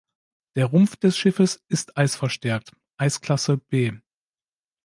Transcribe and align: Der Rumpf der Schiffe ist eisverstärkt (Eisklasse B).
Der 0.55 0.65
Rumpf 0.65 0.95
der 0.95 1.11
Schiffe 1.11 1.43
ist 1.67 1.95
eisverstärkt 1.95 2.71
(Eisklasse 2.97 3.57
B). 3.57 3.99